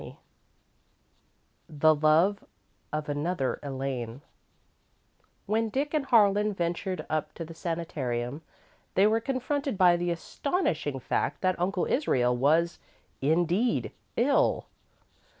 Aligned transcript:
XX 0.01 0.15
The 1.69 1.93
Love 1.93 2.43
of 2.91 3.07
Another 3.07 3.59
Elaine 3.61 4.21
When 5.45 5.69
Dick 5.69 5.93
and 5.93 6.05
Harlan 6.07 6.53
ventured 6.55 7.05
up 7.07 7.35
to 7.35 7.45
the 7.45 7.53
sanitarium, 7.53 8.41
they 8.95 9.05
were 9.05 9.21
confronted 9.21 9.77
by 9.77 9.97
the 9.97 10.09
astonishing 10.09 10.99
fact 10.99 11.41
that 11.41 11.59
Uncle 11.61 11.85
Israel 11.85 12.35
was, 12.35 12.79
indeed, 13.21 13.91
ill. 14.17 14.65